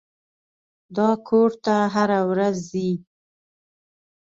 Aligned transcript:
دا 0.95 1.09
کور 1.27 1.49
ته 1.63 1.75
هره 1.93 2.19
ورځ 2.29 2.55
ځي. 2.71 2.89